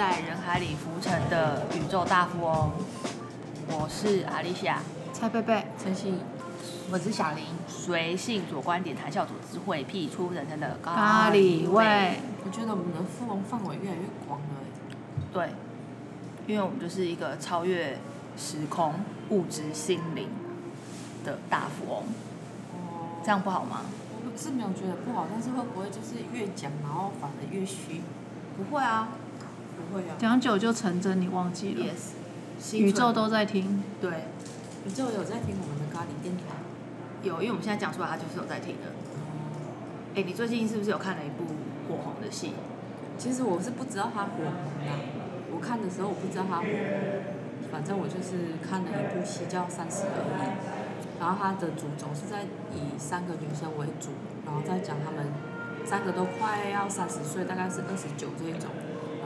[0.00, 2.70] 在人海里浮沉的宇宙大富翁。
[3.68, 4.78] 我是阿丽夏，
[5.12, 6.18] 蔡贝贝，陈信，
[6.90, 7.44] 我是小林。
[7.68, 12.14] 随性左观点，谈笑左智慧，辟出人生的咖喱味。
[12.42, 14.46] 我觉得我们的富翁范围越来越广了。
[15.34, 15.50] 对，
[16.46, 17.98] 因为我们就是一个超越
[18.38, 18.94] 时空、
[19.28, 20.30] 物质、心灵
[21.26, 22.02] 的大富翁。
[22.72, 23.20] 哦。
[23.22, 23.82] 这样不好吗？
[24.24, 28.00] 我是没有觉得不好，但是会不会就是越讲，然后反而越虚？
[28.56, 29.19] 不会啊，不
[29.92, 30.16] 会啊。
[30.18, 32.76] 讲久就成真，你忘记了？Yes。
[32.76, 34.10] 宇宙都在听，对，
[34.86, 36.42] 宇宙有在听我们的咖喱电台，
[37.22, 38.92] 有，因为我们现在讲出来，他就是有在听的。
[40.14, 41.44] 哎，你最近是不是有看了一部
[41.88, 42.52] 火红的戏？
[43.16, 44.52] 其实我是不知道他火红
[44.84, 44.92] 的，
[45.54, 50.50] 我看的时候我不知道他火红，反正我就是看了一部戏叫《三十而已》，
[51.20, 54.10] 然后它的主轴是在以三个女生为主，
[54.44, 55.32] 然后再讲她们
[55.86, 58.68] 三个都快要三十岁，大概是二十九这一种，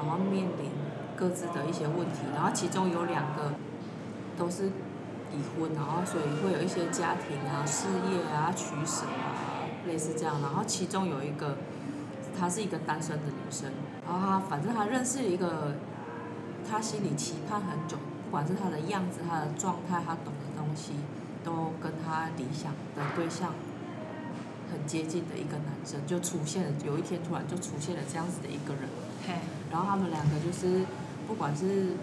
[0.06, 0.70] 然后面临。
[1.16, 3.52] 各自的一些问题，然后其中有两个
[4.36, 10.42] 都是已婚，然后所以会有一些家庭啊、事业啊、取舍啊，类似这样。
[10.42, 11.56] 然后其中有一个，
[12.36, 13.70] 她是一个单身的女生，
[14.04, 15.76] 然后她反正她认识一个，
[16.68, 20.94] 她心里期盼很久，不管是她的样子、她的状态、她懂的东西，
[21.44, 23.54] 都跟她理想的对象
[24.72, 26.70] 很接近的一个男生，就出现了。
[26.84, 28.82] 有一天突然就出现了这样子的一个人，
[29.74, 30.86] 然后他们两个就是。
[31.26, 31.96] 不管是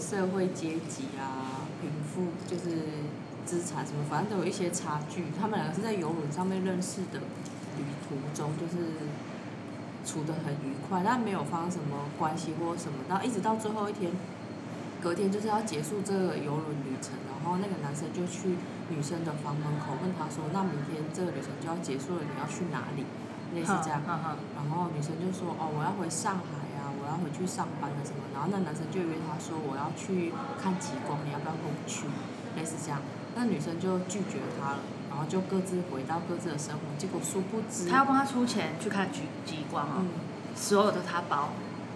[0.00, 3.06] 社会阶级啊、贫富，就是
[3.46, 5.26] 资产什么，反正都有一些差距。
[5.38, 7.22] 他们两个是在游轮上面认识的，
[7.78, 9.06] 旅途中就是
[10.04, 12.98] 处得很愉快，但没有发生什么关系或什么。
[13.08, 14.10] 然后一直到最后一天，
[15.00, 18.58] 隔天就是要结束这个游轮旅程，然后那个男生就去
[18.90, 23.06] 女生的房门口问她说：“那明天这个旅程就要结束了，你要去哪里？”
[23.54, 24.02] 类似这样。
[24.04, 26.57] 然后女生就说：“哦，我要回上海。”
[27.08, 30.30] 我要回去上班了什么，然后那男生就约她说我要去
[30.60, 32.04] 看极光，你要不要跟我去？
[32.54, 33.00] 类似这样，
[33.34, 36.82] 那女生就拒绝他了，然后就各自回到各自的生活。
[36.98, 40.04] 结果殊不知，他要帮他出钱去看极极光啊，
[40.54, 41.48] 所有的他包。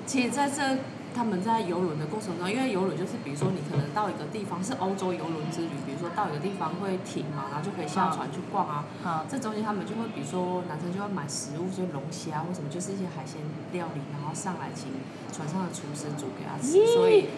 [0.06, 0.78] 其实在这。
[1.14, 8.84] 他们在游轮的过程中，因为游轮就是，比如说你可能到一个地方是欧洲游轮之旅，比如说到一个地方会停嘛，然后就可以下船去逛啊。
[9.04, 9.24] 啊。
[9.28, 13.40] 这中间他们就会，比如说男生就会买食物，就龙虾或什么，就是一些海鲜
[13.72, 14.88] 料理，然后上来请
[15.32, 16.72] 船上的厨师煮给他吃。
[16.94, 17.28] 所以，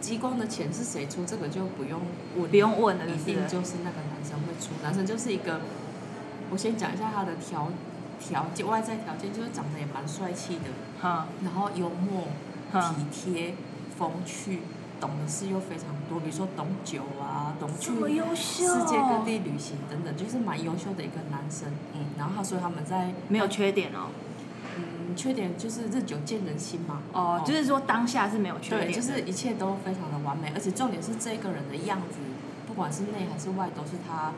[0.00, 2.00] 激光的钱是谁出，这个就不用
[2.36, 2.50] 问。
[2.50, 4.72] 不用问了，一定就是那个男生会出。
[4.82, 5.60] 男生就是一个，
[6.50, 7.68] 我先讲一下他的条
[8.18, 10.70] 条件，外在条件就是长得也蛮帅气的，
[11.00, 12.28] 哈，然后幽默。
[12.70, 13.54] 体贴、
[13.98, 14.60] 风趣，
[15.00, 17.90] 懂的事又非常多，比如说懂酒啊，懂去
[18.34, 21.68] 世界各地旅行等等，就是蛮优秀的一个男生。
[21.94, 24.08] 嗯，然后他说他们在没有缺点哦。
[24.76, 27.02] 嗯，缺点就是日久见人心嘛。
[27.12, 28.86] 哦，就是说当下是没有缺点。
[28.86, 32.18] 对，就是一切都非常的完美，而且重点是这个人的样子，
[32.66, 34.32] 不管是内还是外，都是他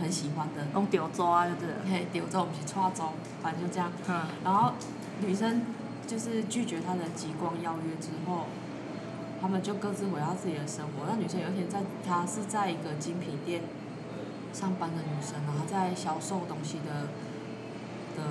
[0.00, 0.66] 很喜欢的。
[0.74, 1.76] 用丢州啊，就是。
[1.90, 3.10] 嘿，丢州，我们去抓州，
[3.42, 3.90] 反正就这样。
[4.08, 4.20] 嗯。
[4.44, 4.72] 然后
[5.20, 5.62] 女生。
[6.12, 8.44] 就是拒绝他的极光邀约之后，
[9.40, 11.08] 他们就各自回到自己的生活。
[11.08, 13.62] 那女生有一天在，她是在一个精品店
[14.52, 17.08] 上班的女生，然后在销售东西的
[18.14, 18.28] 的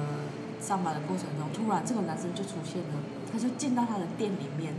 [0.62, 3.02] 上班的过程中，突然这个男生就出现了，
[3.34, 4.75] 他就进到他的店里面，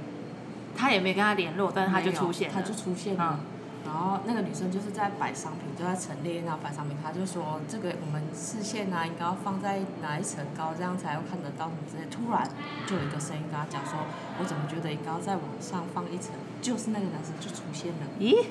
[0.77, 3.41] 他也没跟他联络，但是他就出现，他就出现了。
[3.85, 12.07] 然后那个女生就是在摆商品，就在陈列那摆商品，她就说这个我们视线啊应该要放在哪一层高，这样才会看得到什么之类。
[12.11, 12.49] 突然
[12.87, 13.99] 就有一个声音跟她讲说，
[14.39, 16.35] 我怎么觉得应该要再往上放一层？
[16.61, 18.07] 就是那个男生就出现了。
[18.19, 18.47] 咦？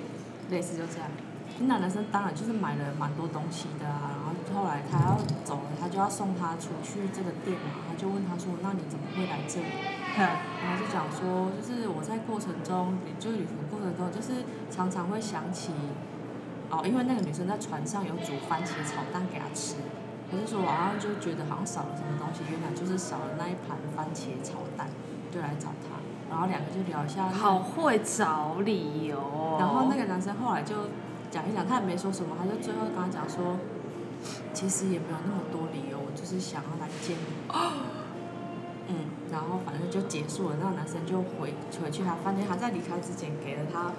[0.50, 1.08] 类似就这样。
[1.60, 4.21] 那男生当然就是买了蛮多东西的啊，然
[4.54, 9.66] 后后来他要走了，他就要送他出去这个店嘛，他就问他说，那你怎么会来这里？
[10.18, 15.72] 然后就讲说，就是我在过程中，就是旅途过程中，就是常常会想起，
[16.70, 19.76] 哦，因为那个女生在船上有煮番茄炒蛋给他吃，
[20.32, 24.88] 我就说晚上就觉得好像少了什么东西，原来就是少了那一盘番茄炒蛋，
[25.32, 25.98] 就来找他，
[26.30, 27.30] 然后两个就聊一下。
[27.30, 29.58] 好会找理由。
[29.60, 30.76] 然后那个男生后来就。
[31.32, 33.56] 讲一讲，他也没说什么，他就最后跟他讲说，
[34.62, 37.34] 其实也没有那么多理由，我就是想要来见你。
[38.94, 43.90] 嗯，然后反正就结束了，那个男生就回回去他饭店，他在离开之前给了他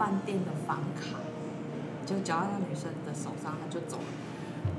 [0.00, 1.20] 饭店的房卡，
[2.08, 4.08] 就交到那女生的手上，他就走了。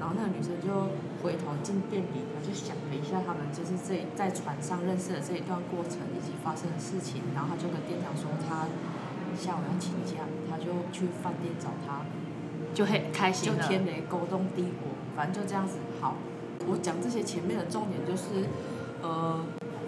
[0.02, 0.90] 然后那个女生就
[1.22, 8.66] 回头进店里，他就想了一下他们就是这在船上认识的这一段过程以及发生的事情，然后他就跟店长说他。
[9.38, 12.02] 下午要请假，他就去饭店找他，
[12.74, 15.78] 就很开心就天雷勾动地火，反正就这样子。
[16.00, 16.16] 好，
[16.68, 18.48] 我讲这些前面的重点就是，
[19.02, 19.40] 呃，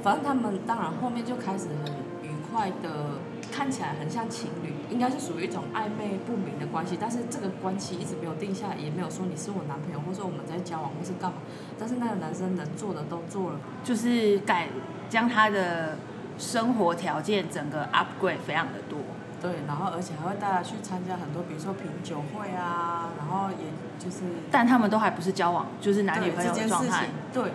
[0.01, 3.19] 反正他们当然后面就开始很愉快的，
[3.51, 11.37] 看起来很像情侣，应该是属于一种暧昧不明的关系，但是这个关系一直没有定下来，也没有说你是我男朋友，或者说我们在交往，或是干嘛。
[11.79, 14.67] 但是那个男生能做的都做了，就是改
[15.09, 15.97] 将他的
[16.37, 18.99] 生活条件整个 upgrade 非常的多。
[19.41, 24.21] 对，然后而且还会带他去参加很多，比如说品酒会啊，然后也就是，
[24.51, 27.51] 但他们都还不是交往，就是男女朋友的状态情。，对，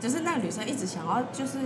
[0.00, 1.60] 就是那个女生一直想要就是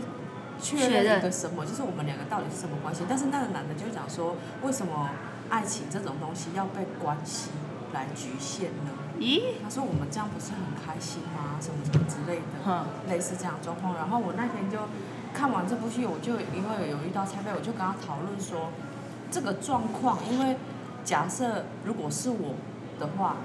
[0.60, 3.02] 确确认认一个什么，就是我们两个到底是什么关系。
[3.08, 5.08] 但是那个男的就讲说，为什么
[5.48, 7.50] 爱情这种东西要被关系
[7.94, 8.90] 来局限呢？
[9.18, 9.54] 咦？
[9.64, 11.56] 他说我们这样不是很开心吗？
[11.60, 13.94] 什么什么之类的，哼，类似这样状况。
[13.94, 14.78] 然后我那天就
[15.32, 18.68] 看完这部戏，我就因为有遇到蔡贝，我就跟他讨论说，
[19.32, 20.56] 这个状况，因为
[21.02, 22.54] 假设如果是我
[23.00, 23.36] 的话，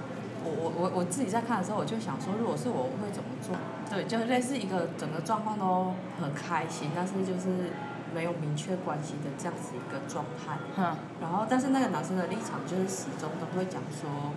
[0.44, 3.56] 我我我我自己在看的时候，我就想说，如果是我，我会怎么做？
[3.90, 7.72] 对，就类似一个整个状况都很开心，但是就是
[8.14, 10.58] 没有明确关系的这样子一个状态。
[10.76, 14.36] 嗯，然后，但是那个男生的立场就是始终都会讲说，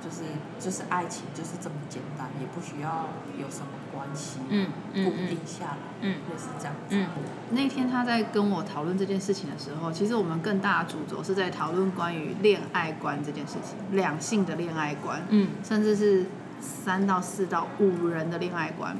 [0.00, 0.22] 就是
[0.60, 3.06] 就是爱情就是这么简单，也不需要
[3.36, 6.94] 有什么关系，嗯嗯固嗯定下来，嗯类似这样子。
[6.94, 7.06] 嗯
[7.50, 16.26] 那天他在跟我讨论这件事情的时候，其实我们更大的主轴是在讨论关于恋爱观这件事情，两性的恋爱观，嗯甚至是
[16.60, 18.96] 三到四到五人的恋爱观。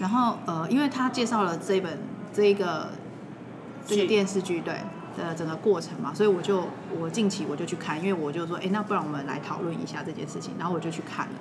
[0.00, 1.98] 然后呃，因为他介绍了这本
[2.32, 2.90] 这一个
[3.86, 4.74] 这个电视剧对
[5.16, 6.66] 的整个过程嘛，所以我就
[6.98, 11.32] 我近期我就去看，因为我就说，哎，那不然我们来讨论一下这件事情，然后我就去看了。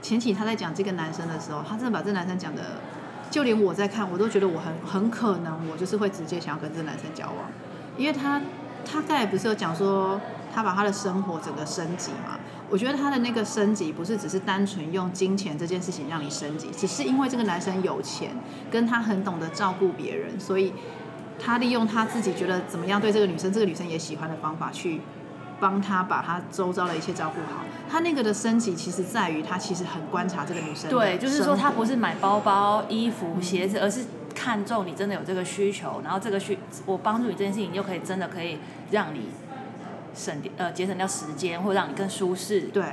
[0.00, 2.62] 前期他在讲这个男生的时候，他真的把这男生讲的，
[3.30, 7.50] 就连我在看，我都觉得我很很可能我就是会直接想要跟这个男生交往，
[7.96, 8.40] 因为他
[8.84, 10.20] 他刚才不是有讲说
[10.54, 12.38] 他把他的生活整个升级嘛？
[12.70, 18.30] 我觉得他的那个升级不是只是单纯用金钱这件事情让你升级，只是因为这个男生有钱，
[18.70, 20.74] 跟他很懂得照顾别人，所以
[21.38, 25.00] 他利用他自己觉得怎么样对这个女生，这个女生也喜欢的方法去
[25.60, 27.64] 帮他把他周遭的一切照顾好。
[27.90, 38.58] 他那个的升级其实在于他其实很观察这个女生对，就是说他不是买包包、衣服、鞋子，而是看中你真的有这个需求，然后这个需我帮助你这件事情，就可以真的可以
[38.90, 39.30] 让你
[40.14, 42.62] 省掉呃节省掉时间，或者让你更舒适。
[42.62, 42.84] 对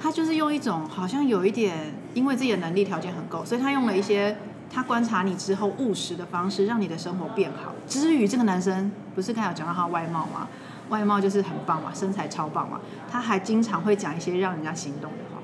[0.00, 4.36] 他就是用一种好像有一点，因为自己的能力条件很够，所以他用了一些
[4.72, 7.72] 他观察你之后务实的方式，让你的生活变好。
[7.88, 10.48] 至于这个男生，不是刚才有讲到他外貌吗？
[10.88, 15.40] 外貌就是很棒嘛，身材超棒嘛，他还经常会讲一些让人家心动的话。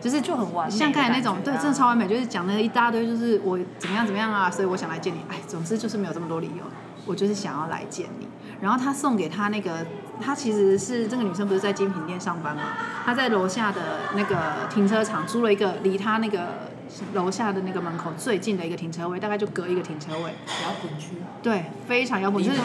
[0.00, 5.18] 就是就很完美像刚才那种，对，真的超完美，就是讲了一大堆，就是我怎么样怎么样啊，所以我想来见你。
[5.30, 6.64] 哎，总之就是没有这么多理由，
[7.06, 8.28] 我就是想要来见你。
[8.60, 9.86] 然后他送给他那个，
[10.20, 12.62] 他其实是这个女生不是在精品店上班嘛？
[13.02, 13.80] 她在楼下的
[14.14, 16.70] 那个停车场租了一个离他那个
[17.14, 22.58] 楼下的那个门口最近的一个停车位，大概就隔一个停车位，摇滚区，对，非常摇滚，就是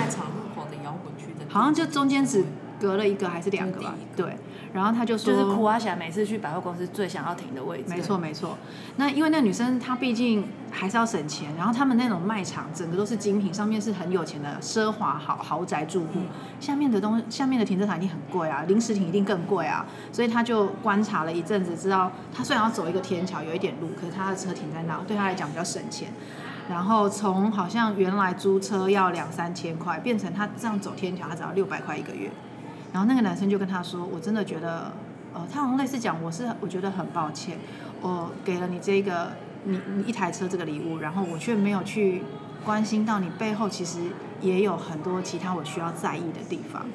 [1.49, 2.45] 好像就中间只
[2.79, 4.37] 隔了一个还是两个吧对。
[4.71, 7.85] 然后他就说，就是苦阿霞每次去百货公司最想要停的位置。
[7.87, 8.55] 没错没错，
[8.97, 16.19] 那因为那女生她毕竟还是要省钱，然后他们那种卖场整个都是精品，上面是很有钱的奢华豪豪宅住户，
[16.59, 26.09] 下面的东下面的停车场一定很贵啊，临时停一定更贵啊，所以他就观察了一阵子，知道他虽然要走一个天桥，有一点路，可是他的车停在那，对他来讲比较省钱。
[26.69, 32.29] 然后从好像原来租车要两三千块，变成他这样走天桥，他只要六百块一个月。
[32.93, 34.91] 然后那个男生就跟他说：“我真的觉得，
[35.33, 37.57] 呃，他好像类似讲，我是我觉得很抱歉，
[38.01, 39.31] 我给了你这个
[39.63, 42.23] 你你一台车这个礼物，然后我却没有去
[42.63, 43.99] 关心到你背后其实
[44.41, 46.85] 也有很多其他我需要在意的地方。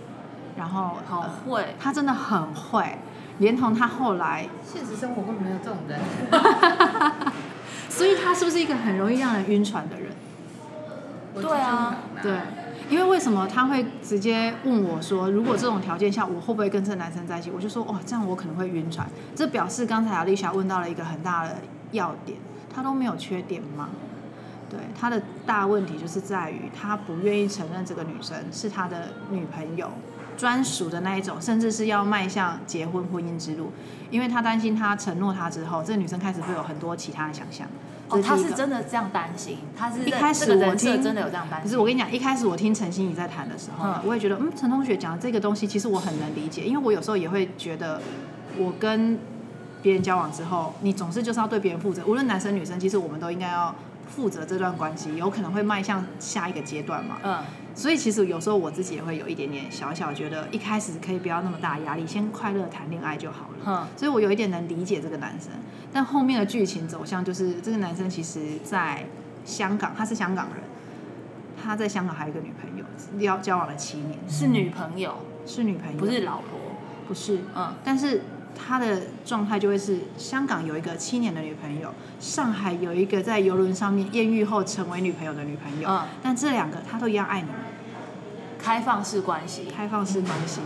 [0.57, 2.99] 然后好呃会，他真的很会，
[3.39, 6.01] 连同他后来，现实生活根本没有这种人。
[7.95, 10.11] 所以他是不是一个很容易让人晕船的人？
[11.41, 12.41] 对啊对，
[12.91, 17.53] 因为为什么他会直接问我说，如果这种条件下，我会不会跟这个男生在一起？
[17.55, 19.09] 我就说，哇，这样我可能会晕船。
[19.37, 21.57] 这表示刚才阿丽莎问到了一个很大的
[21.93, 22.37] 要点，
[22.75, 23.91] 他都没有缺点吗？
[24.69, 29.89] 对，他的大问题就是在于他不愿意承认这个女生是他的女朋友。
[30.37, 33.71] 专属的那一种，甚至是要迈向结婚婚姻之路，
[34.11, 37.69] 因为他担心他承诺他之后，这个女生开始会有很多其他的想象。
[38.19, 41.63] 哦，他是真的这样担心，他是一开始我听真的有这样担心。
[41.63, 48.01] 不是，我跟你讲，一开始我听陈心怡在谈的时候，嗯我也觉得，嗯，陈同学讲的这个东西，其实我很能理解，因为我有时候也会觉得，
[48.59, 49.19] 我跟
[49.83, 53.75] 别人交往之后，你总是就是要对别人负责，无论男生女生，其实我们都应该要
[54.09, 57.19] 负责这段关系，有可能会迈向下一个阶段嘛。
[57.23, 57.39] 嗯，
[57.75, 63.59] 所以其实有时候我自己也会有一点点小小觉得，一开始可以不要那么大压力，先快乐谈恋爱就好了。
[63.67, 65.51] 嗯，所以我有一点能理解这个男生，
[65.93, 69.05] 但后面的剧情走向就是这个男生其实在
[69.45, 70.63] 香港，他是香港人，
[71.63, 72.85] 他在香港还有一个女朋友，
[73.21, 75.15] 交交往了七年，是女朋友，
[75.47, 76.61] 是女朋友，不是老婆。
[77.07, 78.23] 不是，嗯，但是
[78.55, 87.49] 他的状态就会是香港有一个七年的女朋友，上海有一个在游轮上面艳遇后成为女朋友的女朋友，嗯但这两个他都一样爱你，
[88.59, 89.67] 开放式关系。
[89.75, 90.61] 开放式关系。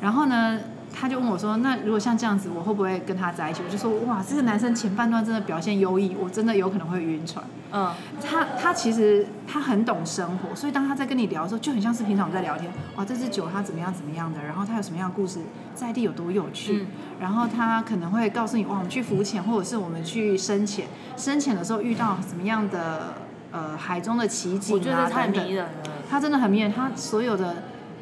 [0.00, 0.60] 然后呢，
[0.92, 7.44] 他就问我说：“那如果像这样子，我会不会跟他在一起？”我就说：“哇，这个男生前半段真的表现优异，我真的有可能会晕船。
[7.72, 12.70] 嗯，他他其实他很懂生活，所以当他在跟你聊的时候，就很像是平常我们在聊天。
[12.96, 15.38] 哇，这支酒他怎么样怎么样的，然后他有什么样的故事，
[15.74, 16.82] 在地有多有趣。
[16.82, 16.86] 嗯
[17.20, 20.86] 然后他可能会告诉你，哇，我们去浮潜，或者是我们去深潜，
[21.18, 23.12] 深潜的时候遇到什么样的
[23.52, 25.70] 呃海中的奇景我觉啊得太等等迷人了。
[26.08, 27.56] 他真的很迷人，他所有的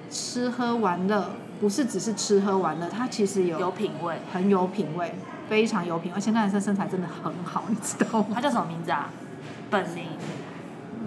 [0.08, 4.16] 吃喝玩乐不是只是吃喝玩乐，他其实有有品味。
[4.32, 5.14] 很有品味，
[5.48, 8.28] 非常有品，而且那男生身材真的很好，你知道吗？
[8.34, 9.10] 他叫什么名字啊？
[9.70, 10.06] 本名。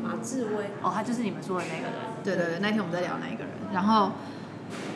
[0.03, 1.93] 马志威，哦，他就是你们说的那个人。
[2.24, 4.12] 对对对，那天我们在聊那一个人，然后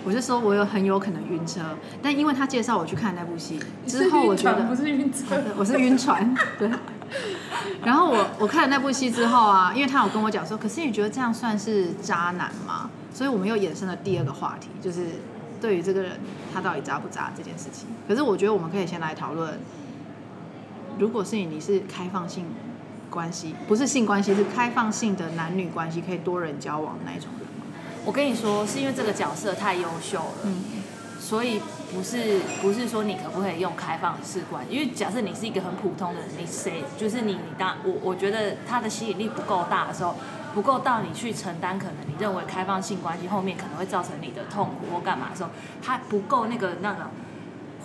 [0.03, 1.61] 我就说我有很有可能晕车，
[2.01, 6.69] 但因为他介绍我去看那部戏之后，我觉得不是晕车， 我是晕船，对。
[7.83, 12.89] 然后我我看了那部戏之后啊，因为他有跟我讲说，可是你觉得这样算是渣男吗？
[13.13, 15.05] 所以我们又衍生了第二个话题，就是
[15.61, 16.19] 对于这个人
[16.53, 17.87] 他到底渣不渣这件事情。
[18.07, 19.59] 可是我觉得我们可以先来讨论，
[20.99, 22.45] 如果是你你是开放性
[23.09, 27.47] 关系，不是性关系，是开放性的男女关系，可以多人交往那一种人？
[28.05, 30.63] 我跟你说，是因为这个角色太优秀了，嗯
[31.17, 31.59] 所以
[31.91, 40.15] 不是不是说你可不可以用开放式关，因为假设你是一个很普通的人，你谁就是你你当我我觉得他的吸引力不够大的时候，
[40.55, 45.51] 不够到你去承担可能你认为开放性关系后面可能会造成你的痛苦或干嘛的时候，
[45.83, 47.11] 他不够那个那个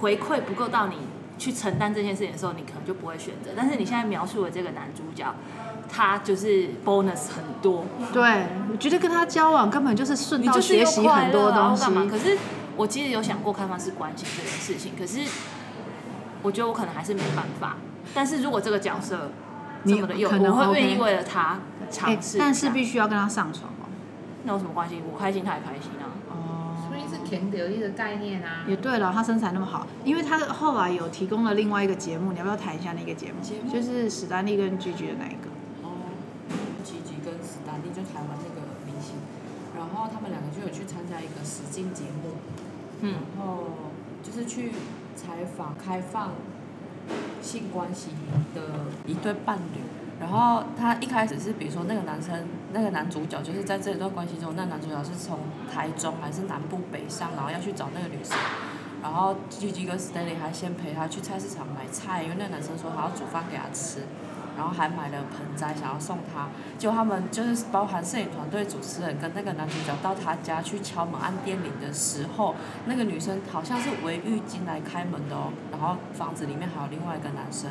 [0.00, 0.96] 回馈不够到你
[1.36, 3.50] 去承担这件事情的时候，你可能就不会选择。
[3.54, 5.34] 但是你现在描述的这个男主角，
[5.92, 12.06] 他就是 bonus 很多，对，我觉得跟他交往根本就是顺道学习很多东西嘛？
[12.08, 12.16] 可。
[12.16, 12.38] 是
[12.76, 15.20] 我其实有想过开放式关系这件事情，可是
[16.40, 17.76] 我觉得我可能还是没办法。
[18.14, 19.30] 但是如果这个角色
[19.84, 21.58] 这你么的有，可能我会愿意为了他哎
[21.90, 23.88] 尝试但是必须要跟他上床哦。
[24.44, 25.02] 那有什么关系？
[25.12, 26.08] 我开心他也开心啊。
[26.30, 26.36] 哦
[26.88, 28.64] 所以是甜得力的概念啊。
[28.66, 33.40] 也对了，他身材那么好，因为他后来有提供了另外一个节目，你要不要谈一下那个节目？
[33.40, 35.50] 节目就是史丹利跟 G G 的那一个。
[35.82, 35.90] 哦，
[36.82, 39.14] 吉吉跟史丹利就台湾那个明星，
[39.76, 42.34] 然后他们两个就有去参加一个实境节目，
[43.02, 43.68] 嗯，然后
[44.24, 44.72] 就是去
[45.14, 46.32] 采访开放
[47.40, 48.10] 性关系
[48.52, 48.62] 的
[49.06, 49.80] 一对伴侣。
[50.20, 55.38] 然后他一开始是，比如说那个男生，那个男主角就是在这一段关系中，那男主角是从
[55.72, 58.36] 台中还是南部北上，然后要去找那个女生。
[59.02, 64.00] 然后 G G 跟 Stanley 还先陪他去菜市场买菜，因为那男生说他要煮饭给他吃，
[64.58, 66.48] 然后还买了盆栽想要送他。
[66.76, 77.70] 结果他们就是包含摄影团队主持人跟那个男主角到他家去敲门按电铃的时候，那个女生好像是围浴巾来开门的哦，然后房子里面还有另外一个男生。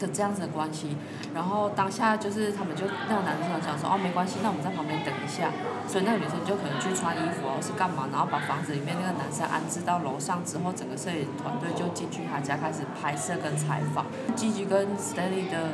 [0.00, 0.96] 的这样子的关系，
[1.34, 5.52] 然后当下就是他们就那个男生讲说哦没关系，那我们在旁边等一下，
[5.86, 14.06] 所以那个女生就可能去穿衣服哦是干嘛，然后把房子里面那个男生安置到楼上之后，整个摄影团队就进去他家开始拍摄跟采访。
[14.34, 15.68] G G 跟 Stanley 的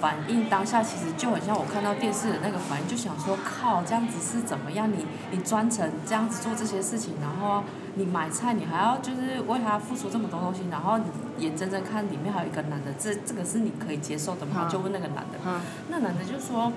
[0.00, 4.90] 反应当下其实就很像我看到电视的那个反应，就想说靠这样子是怎么样？
[4.90, 7.62] 你你专程这样子做这些事情，然后
[7.96, 11.04] 你买菜你还要就是为他付出这么多东西，然后你
[11.44, 14.62] 眼睁睁看里面还有一个男的，这这个是你可以接受的吗？
[14.62, 16.72] 嗯就问那个男的，嗯，那男的就说，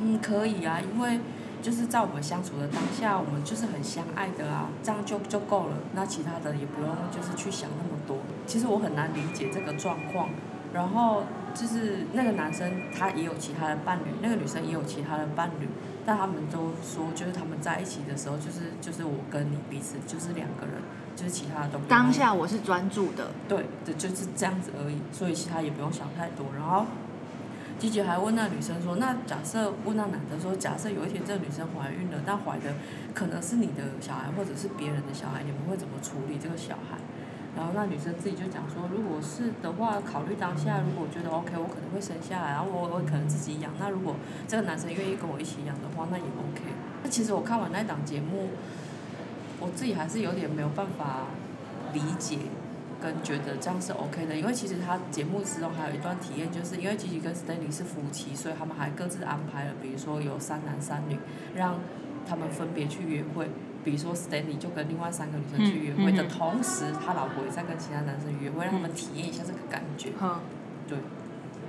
[0.00, 1.20] 嗯，可以啊，因为
[1.62, 5.76] 就是在我们相处的当下，我们就是很相爱的啊，这样就就够了。
[5.94, 8.18] 那其他的也不用就是去想那么多。
[8.46, 10.30] 其实我很难理解这个状况。
[10.72, 11.24] 然后
[11.54, 15.68] 就是那个男生他也有其他的伴侣，那个女生也有其他的伴侣，
[16.06, 20.76] 但他们都说就是他们在一起的时候，就是就是我跟你彼此就是两个人，
[21.16, 26.46] 就是其他的都不用当下我是专注的，对的，就是这样子而已，所以其他也不用想太多。
[26.56, 26.86] 然后，
[27.78, 32.74] 姐姐还问那女生说：“那假设问那男的说，假设有一天这个女生怀孕了，但怀的
[33.12, 36.96] 可能是你的小孩或者是别人的小孩，你们会怎么处理这个小孩？”
[37.60, 43.70] 然后那女生自己就讲说：“如果是的话，考虑当下，如果觉得 OK，我可能会生下来，然后我我可能自己养。
[43.78, 44.16] 那如果
[44.48, 46.72] 这个男生愿意跟我一起养的话，那也 OK。
[47.04, 48.48] 那其实我看完那档节目，
[49.60, 51.26] 我自己还是有点没有办法
[51.92, 52.38] 理解。”
[53.02, 61.18] 跟觉得这样是 OK 的，因为其实他节目之中还有一段体验，就是因为吉吉跟 Stanley 是夫妻，所以他们还各自安排了，比如说有三男三女，
[61.54, 61.76] 让
[62.28, 63.48] 他们分别去约会。
[63.84, 70.10] 比如说 Stanley 就跟另外三个女生去约会的嗯嗯嗯同时，他老婆也在跟其他男生约会，让他们体验一下这个感觉。
[70.20, 70.40] 哼，
[70.88, 70.98] 对，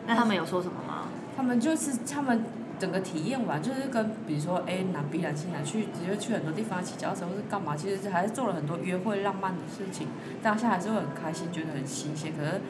[0.08, 1.08] 那他们有说什么吗？
[1.36, 2.44] 他们就是他们
[2.78, 10.08] 整个体验完，就是跟比如说 A 男 B 男 C 男去，直接去很多地方骑脚踏车或是干嘛，其实还是做了很多约会浪漫的事情，
[10.44, 12.34] 当下还是会很开心，觉得很新鲜。
[12.38, 12.62] 可是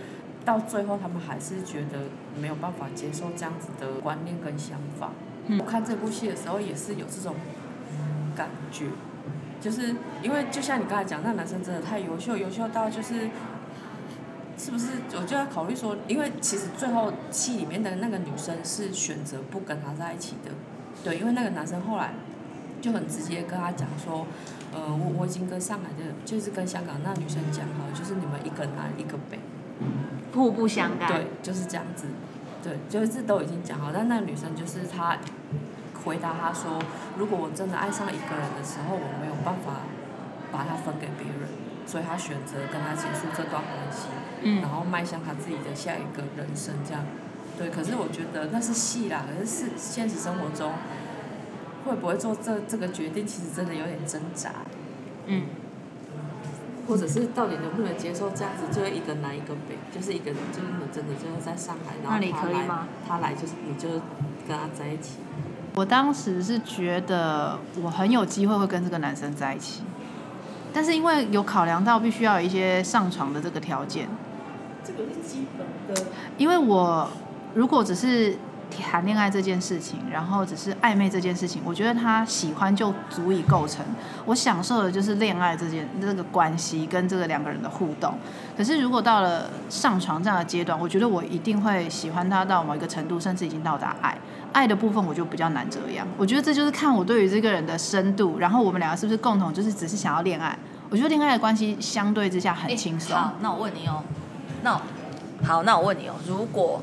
[0.46, 5.12] 到最后，他们还是觉得没有办法接受这样子的观念跟想法。
[5.48, 7.36] 嗯我看这部戏的时候也是有这种
[8.36, 8.86] 感觉，
[9.62, 13.30] 就是因为就像你刚才讲，那男生真的太优秀，优秀到就是。
[14.58, 20.52] 是不是我就要考虑说，因为其实最后戏里面的那个女生是选择不跟他在一起的，
[21.04, 22.14] 对，因为那个男生后来
[22.80, 24.28] 就很直接跟他讲说，
[24.72, 29.40] 呃，我我已经跟上海的，就是跟香港那女生讲好了，就是你们一个南一个北，
[30.36, 31.08] 互不相干。
[31.08, 32.06] 对，就是这样子，
[32.64, 35.18] 对，就是都已经讲好，但那个女生就是她
[36.04, 36.80] 回答他说，
[37.18, 39.82] 如果我真的爱上一个人的时候，我没有办法
[40.52, 41.50] 把他分给别人，
[41.86, 44.08] 所以他选择跟他结束这段关系。
[44.44, 47.04] 嗯然后迈向他自己的下一个人生，这样，
[47.60, 47.70] 对。
[47.70, 50.74] 可是我觉得那是戏啦，可是是现实生活中，
[51.86, 54.50] 会不会做这这个决定，其实真的有点挣扎，
[55.28, 55.46] 嗯，
[56.88, 62.88] 或者是到底能不能接受这样子，就是一个南一个北，就是一个就是你真的就是在上海，然后那你他来可以吗？
[63.08, 63.90] 他来就是你就
[64.48, 65.18] 跟他在一起，
[65.76, 69.84] 我当时是觉得我很有机会会跟这个男生在一起，
[70.74, 74.10] 但是因为有考量到必须要有一些上床的这个条件，
[74.84, 76.12] 这个是基本的。
[76.38, 77.10] 因为我
[77.54, 78.38] 如果只是
[78.70, 83.86] 谈恋爱这件事情，然后只是暧昧这件事情，我觉得他喜欢就足以构成。
[84.26, 88.14] 我享受的就是恋爱这件这个关系跟这个两个人的互动。
[88.58, 94.18] 可是如果到了上床这样的阶段，我觉得我一定会喜欢他到某一个程度，甚至已经到达爱。
[94.54, 96.08] 爱的部分我就比较难这样。
[96.18, 100.58] 我觉得这就是看我对于这个人的深度，然后我们两个是不是共同就是只是想要恋爱。
[100.90, 103.16] 我觉得恋爱的关系相对之下很轻松。
[103.16, 104.04] 好，那我问你哦，
[104.64, 104.82] 那
[105.44, 106.82] 好，那我问你哦，如果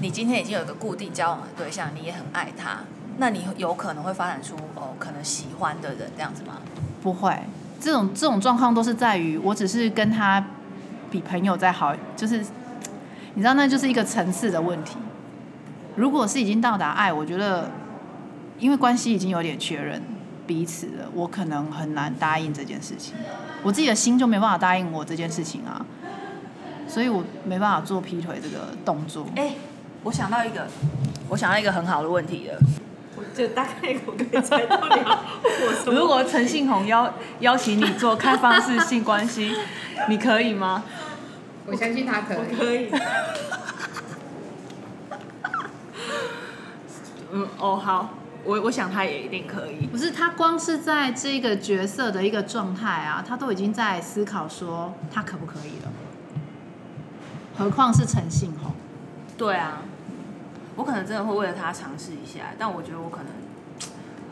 [0.00, 2.80] 你今天已经有一个固定交往的对象，你也很爱他，
[3.18, 6.54] 那你有可能会发展出哦，可能喜欢的人这样子吗？
[7.00, 7.38] 不会，
[7.80, 10.44] 这种这种状况都是在于我只是跟他
[11.08, 12.44] 比朋友再好，就是
[13.34, 14.96] 你知道那就是一个层次的问题。
[15.96, 17.70] 如果是已经到达爱，我觉得
[18.58, 20.02] 因为关系已经有点确认
[20.46, 23.14] 彼此了，我可能很难答应这件事情。
[23.62, 25.84] 我自己的心就没办法答应我这件事情啊，
[26.88, 29.26] 所以我没办法做劈腿这个动作。
[29.36, 29.52] 哎、
[30.02, 30.66] 我想到一个，
[31.28, 32.58] 我想到一个很好的问题了。
[33.14, 39.52] 我就大概我可以猜到你要我什么如果陈信宏邀邀请你做开放式性关系，
[40.08, 40.82] 你可以吗？
[41.66, 42.56] 我相信他可以。
[42.56, 42.90] 可以。
[47.32, 48.10] 嗯，哦，好，
[48.44, 49.86] 我我想他也一定可以。
[49.86, 55.90] 不是他光是在这个角色的一个状态啊，他都已经在思考说他可不可以了，
[57.56, 58.72] 何况是陈信宏。
[59.38, 59.82] 对啊，
[60.76, 63.26] 我可能真的会为了他尝试一下，但我觉得我可能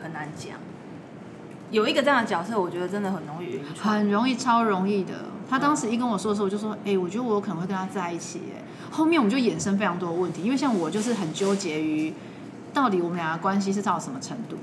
[0.03, 0.57] 很难讲。
[1.71, 3.97] 有一个这样的角色，我觉得真的很容易晕船。
[3.97, 5.13] 很容易，超容易的。
[5.49, 8.61] 他当时一跟我说的时候，我就说：“哎、我觉得我有可能会跟他在一起。”哎，
[8.91, 12.13] 后面我们就衍生非常多的问题，因为像我就是很纠结于，
[12.73, 14.57] 到底我们俩的关系是到什么程度？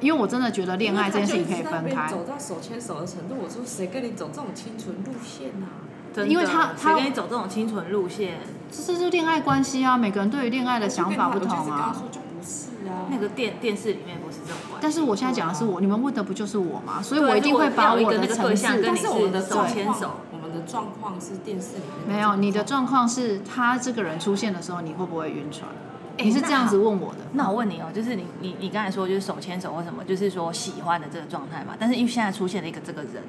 [0.00, 5.88] 因为我真的觉得恋爱这件事情可以分开，走到手牵手的程度，我说谁跟你走这种清纯路线啊？
[6.14, 9.96] 真的因为他他谁跟你走这种清纯路线，这是恋爱关系啊。
[9.96, 11.96] 每个人对于恋爱的想法不同我就跟他啊。
[12.12, 13.08] 就不是啊。
[13.10, 14.78] 那个电电视里面不是这种关系。
[14.82, 17.02] 但是我现在讲的是我，你们问的不就是我吗？
[17.02, 25.70] 所以我一定会把如果要有一个的层那个对象次跟你但是我们的手牵手，我们的状况是电视里面没有，你的状状况是他这个人出现的时候，你会不会晕船？
[26.18, 27.20] 哎你是这样子问我的。
[27.32, 31.74] 那我问你哦，就是你你你刚才说就是手牵手或什么，就是说喜欢的这个状态嘛。
[31.78, 33.22] 但是因为现在出现了一个这个人，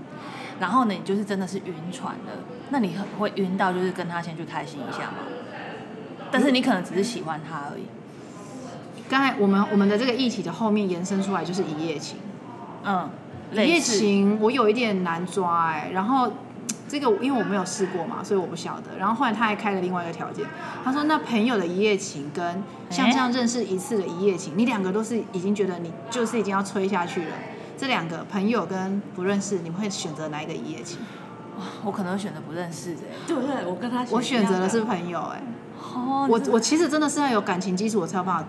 [0.59, 2.31] 然后呢，你就是真的是晕船了，
[2.69, 5.17] 那你很会晕到就是跟他先去开心一下嘛。
[6.31, 7.83] 但是你可能只是喜欢他而已。
[9.09, 12.17] 刚才我们我们的这个议题的后面延伸出来就是一夜情。
[12.83, 13.09] 嗯，
[13.53, 16.31] 一夜情我有一点难抓哎、然后
[16.87, 18.97] 这个因为我没有试过嘛，所以我不晓得。
[18.97, 20.45] 然后后来他还开了另外一个条件，
[20.83, 27.35] 他说那朋友的一夜情跟像这样认识一次的一夜情，你两个都是已经觉得你就是已经要吹下去了，
[27.77, 30.99] 这两个朋友跟不认识，你们会选择哪一个一夜情？
[31.83, 33.17] 我可能会选择不认识的欸。
[33.27, 33.65] 对不对？
[33.65, 35.41] 我跟他我选择的是朋友哎、
[35.93, 38.45] 哦我我其实真的是要有感情基础，我才有办法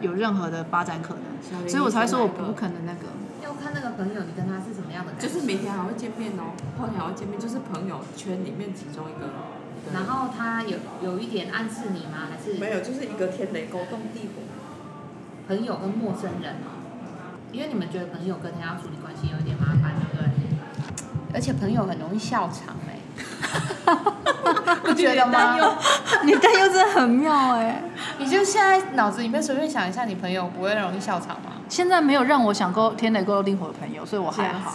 [0.00, 3.00] 有任何的发展可能，所以我才会说我不可能那个。
[3.74, 5.26] 那个朋友，你跟他是什么样的感觉。
[5.26, 9.30] 就是每天还会见面哦，后天还会见面，就是朋友圈里面其中一个。
[9.92, 12.28] 然后他有有一点暗示你吗？
[12.30, 14.42] 还是没有，就是一个天雷勾动地火。
[15.48, 16.78] 朋友跟陌生人哦？
[17.52, 20.30] 因为你们觉得朋友跟他要处理关系有一点麻烦，对不对？
[21.32, 22.89] 而且朋友很容易笑场哎、
[24.82, 25.56] 不觉得吗？
[26.24, 27.82] 你担忧真的很妙哎、
[28.18, 31.52] 你就现在脑子里面随便想一下，你朋友不会容易笑场吗？
[31.68, 34.74] 现在没有让我想够天雷勾地火的朋友，所以我还好。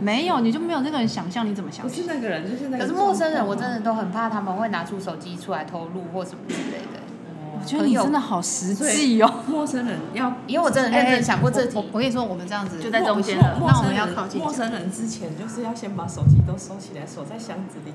[0.00, 1.92] 没有，你就没有那个人想象，你怎么想不？
[1.92, 2.84] 是那个人，就是那个。
[2.84, 7.01] 可是陌生人，我真的都很怕他们会拿出手机出来偷录或什么之类的。
[7.62, 9.32] 我觉得你真的好实际哦。
[9.46, 17.92] 陌生人要因为我真的认真想过这我题，我跟你说，我们这样子就在中间了那我们要靠近陌生人之前，就是要先把手机都收起来，锁在箱子里。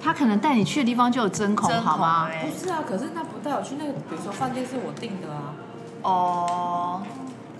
[0.00, 2.26] 他可能带你去的地方就有针孔，好吗？
[2.26, 5.54] 欸不是啊，可是他不带我去那个，比如说饭店是我订的啊。
[6.02, 7.02] 哦，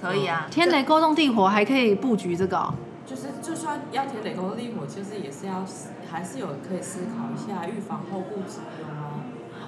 [0.01, 0.49] 可以啊。
[0.51, 2.75] 天雷勾动地火还可以布局这个哦、
[3.07, 5.65] 就是就算要填磊沟地火，就是也是要
[6.11, 9.02] 还是有可以思考一下预防后顾之忧啊。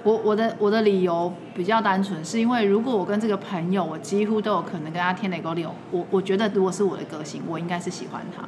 [0.05, 8.47] 我我的我的理由比较单纯，是因为如果我跟这个朋友，我几乎都有可能跟他天雷勾地，我我觉得如果是我的个性，我应该是喜欢他，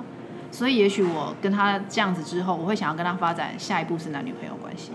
[0.51, 4.91] 所以也许我跟他这样子之后，我会想要跟他发展下一步是男女朋友关系，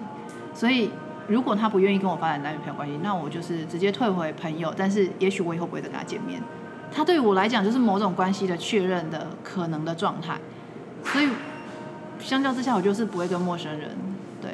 [0.54, 0.88] 所以
[1.26, 6.40] 如果他不愿意跟我发展男女朋友关系，那我就是直接退回朋友，但是也许我以后不会再跟他见面，
[6.92, 10.38] 他对我来讲就是某种关系的确认的可能的状态，
[11.02, 11.28] 所以
[12.20, 13.90] 相较之下，我就是不会跟陌生人
[14.40, 14.52] 对。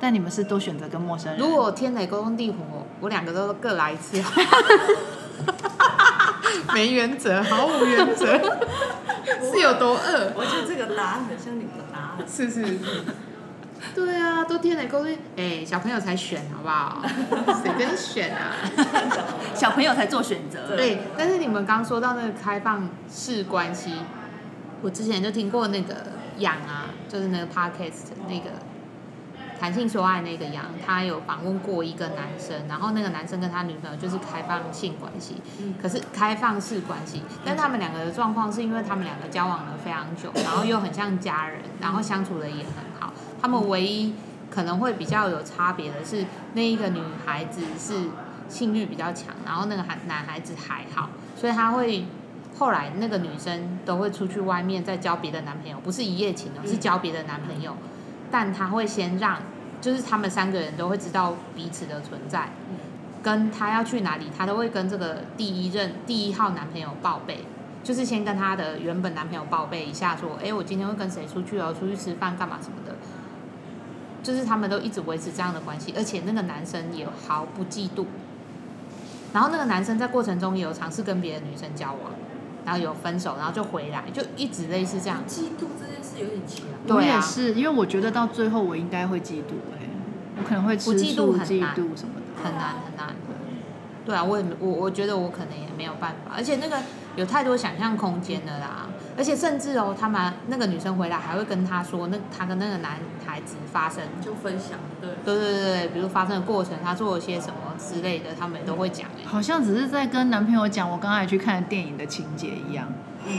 [0.00, 1.40] 但你们是都选择跟陌生人？
[1.40, 2.56] 如果天雷勾动地火，
[3.00, 4.22] 我两个都各来一次。
[6.72, 8.38] 没原则，毫无原则，
[9.52, 10.32] 是有多饿？
[10.34, 12.26] 我觉得这个答案很像你的答案。
[12.26, 12.78] 是是是。
[13.94, 17.02] 对啊，都天雷勾动，哎、小朋友才选好不好？
[17.62, 18.54] 谁跟你选啊？
[19.54, 20.74] 小朋友才做选择。
[20.76, 23.92] 对，但是你们刚说到那个开放式关系，
[24.80, 25.94] 我之前就听过那个
[26.38, 28.50] 养啊，就是那个 podcast 那个
[29.60, 35.36] 谈性说爱那个杨，他有访问过一个男生，然后那个男生跟他女朋友就是开放性关系，
[35.80, 44.14] 可是开放式关系，但他们两个的状况是因为他们两个交往了非常久，然后又很像家人，然后相处的也很好，他们唯一
[44.50, 48.08] 可能会比较有差别的是，那一个女孩子是
[48.48, 52.04] 性欲比较强，然后那个孩男孩子还好，所以他会
[52.58, 57.76] 后来那个女生都会出去外面再交别的男朋友，不是一夜情哦，是交别的男朋友，
[58.34, 59.38] 但他会先让，
[59.80, 62.48] 就是他们三个人都会知道彼此的存在，
[63.22, 67.44] 跟他要去哪里，他都会跟这个第一任第一号男朋友报备。
[67.84, 72.96] 就是先跟他的原本男朋友报备一下，说，哎，我今天会跟谁出去哦，出去吃饭干嘛什么的，
[74.20, 78.06] 就是他们都一直维持这样的关系，而且那个男生也毫不嫉妒。
[79.32, 82.10] 然后那个男生在过程中也有尝试跟别的女生交往，
[82.64, 85.22] 然后有分手，然后就回来，就一直类似这样。
[85.28, 86.64] 嫉妒这件事有点强。
[86.86, 89.88] 我对啊也是，因为我觉得到最后我应该会嫉妒哎、
[90.38, 92.42] 我可能会嫉妒醋、嫉妒什么的。
[92.42, 93.14] 很难很难。
[94.06, 96.76] 对啊，我也我我觉得我可能也没有办法，而且那个
[97.16, 98.86] 有太多想象空间了啦。
[99.16, 105.08] 而且甚至哦，他们那个女生回来还会跟他说，那他跟那个男孩子发生，就分享，对。
[105.24, 109.24] 对对对对，比如发生的过程，他做了些什么之类的，他们也都会讲哎。
[109.24, 112.88] 好像只是在跟男朋友讲我刚才去看电影的情节一样。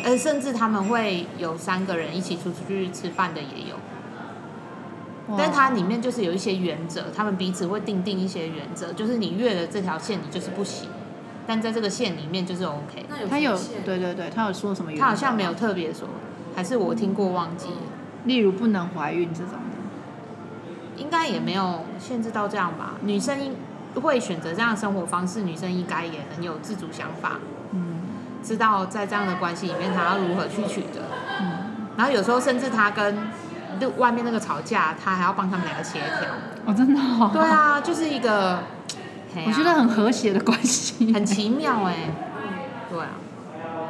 [0.06, 3.76] 而甚至他们会有三个人一起出去吃饭的也有，
[5.28, 10.90] 哇但它里面就是有一些原则，他们彼此会定定一些原则，就是你越了这条线，你就是不行。
[11.48, 13.06] 但在这个线里面就是 OK。
[13.08, 15.04] 那有他有对对对，他有说什么原则？
[15.04, 16.08] 他好像没有特别说，
[16.56, 17.78] 还是我听过忘记了，
[18.24, 20.98] 例如不能怀孕这种的。
[20.98, 22.96] 应该也没有限制到这样吧。
[23.02, 23.54] 女生应
[24.02, 27.40] 会选择这样的生活方式，女生应该也很有自主想法，
[27.74, 28.02] 嗯
[28.46, 31.02] 知道在这样的关系里面他要如何去取得。
[31.42, 31.52] 嗯，
[31.98, 33.18] 然后有时候甚至他跟
[33.80, 36.30] 就外面那个吵架，他还要帮他们两个协调。
[36.66, 37.32] 哦，真的、哦。
[37.34, 37.42] 对。
[37.42, 38.52] 啊，就是一个，
[39.36, 41.12] 啊我觉得很和谐的关系。
[41.12, 41.96] 很奇妙哎、
[42.90, 43.10] 对啊，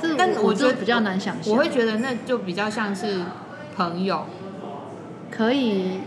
[0.02, 1.54] 这但我我就就比较难想象。
[1.54, 3.22] 我会觉得那就比较像是
[3.76, 4.26] 朋友，
[5.30, 6.00] 可以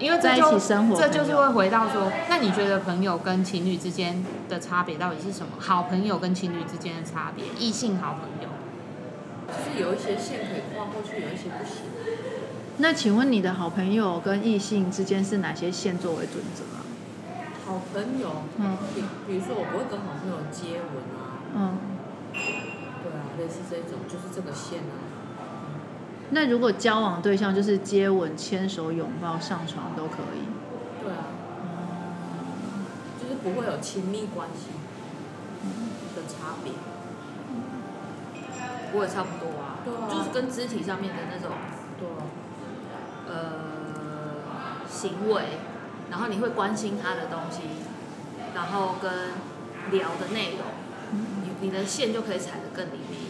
[0.00, 5.52] 因为这在一就起生活这就是会回到说，那你觉得朋友跟情侣之间的差别到底是什么？
[5.58, 8.48] 好朋友跟情侣之间的差别，异性好朋友，
[9.46, 11.84] 就是有一些线可以跨过去，有一些不行。
[12.78, 16.80] 那请问你的好朋友跟异性之间是哪些线作为准则啊？
[17.66, 21.78] 好朋友，嗯比比如说我不会跟好朋友接吻啊，嗯，
[22.32, 25.19] 对啊，类似这种，就是这个线啊。
[26.30, 30.48] 那如果交往对象就是接吻、牵手、拥抱、上床都可以。
[31.02, 31.24] 对啊，
[33.20, 34.68] 就是不会有亲密关系
[36.14, 36.72] 的差别。
[38.92, 39.78] 我也差不多啊，
[40.10, 41.56] 就是跟肢体上面的那种
[41.98, 42.26] 对啊，
[43.28, 43.34] 呃
[44.88, 45.42] 行为，
[46.10, 47.62] 然后你会关心他的东西，
[48.54, 49.30] 然后跟
[49.92, 50.66] 聊的内容，
[51.12, 53.29] 你你的线就可以踩得更里面一点。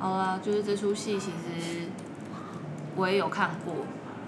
[0.00, 1.88] 好啦，就是这出戏其实
[2.96, 3.74] 我也有看过，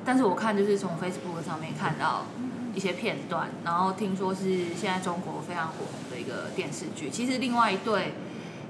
[0.04, 2.26] 但是我看就是从 Facebook 上面看到
[2.74, 7.08] 一些片段，然后听说是现在中国非常火红的一个电视剧。
[7.08, 8.12] 其实另外一对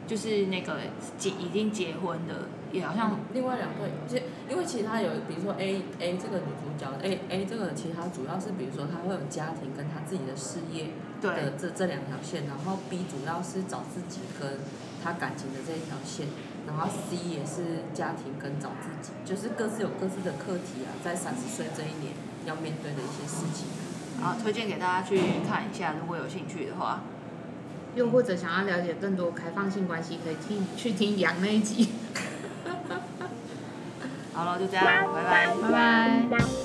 [0.06, 0.78] 就是那个
[1.18, 14.58] 结已经结婚的，也好像另外两对，其因为其他有，比如说 A A 这个女主角，A A 这个其实他主要是比如说她会有家庭跟她自己的事业对的这这两条线，然后 B 主要是找自己跟
[15.02, 16.26] 她感情的这一条线，
[16.66, 22.14] 然后 C 也是家庭跟找自己，就是各自有各自的课题啊，在三十岁这一年
[22.46, 23.66] 要面对的一些事情。
[24.22, 27.02] 啊推荐给大家去看一下，如果有兴趣的话。
[27.94, 31.90] 又或者想要了解更多开放性关系，可以听去听杨那一集。
[34.32, 35.46] 好了，就这样，拜拜。
[35.60, 35.70] 拜
[36.30, 36.61] 拜。